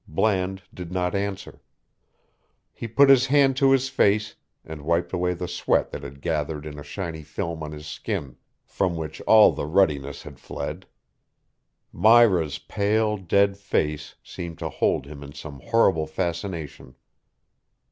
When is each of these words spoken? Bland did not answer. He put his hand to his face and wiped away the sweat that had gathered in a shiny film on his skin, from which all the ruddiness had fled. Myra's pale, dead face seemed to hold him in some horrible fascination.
Bland 0.07 0.63
did 0.73 0.91
not 0.91 1.13
answer. 1.13 1.61
He 2.73 2.87
put 2.87 3.07
his 3.07 3.27
hand 3.27 3.55
to 3.57 3.69
his 3.69 3.87
face 3.87 4.33
and 4.65 4.81
wiped 4.81 5.13
away 5.13 5.35
the 5.35 5.47
sweat 5.47 5.91
that 5.91 6.01
had 6.01 6.21
gathered 6.23 6.65
in 6.65 6.79
a 6.79 6.83
shiny 6.83 7.21
film 7.21 7.61
on 7.61 7.71
his 7.71 7.85
skin, 7.85 8.37
from 8.65 8.95
which 8.95 9.21
all 9.27 9.51
the 9.51 9.67
ruddiness 9.67 10.23
had 10.23 10.39
fled. 10.39 10.87
Myra's 11.93 12.57
pale, 12.57 13.15
dead 13.15 13.57
face 13.57 14.15
seemed 14.23 14.57
to 14.57 14.69
hold 14.69 15.05
him 15.05 15.21
in 15.21 15.33
some 15.33 15.59
horrible 15.59 16.07
fascination. 16.07 16.95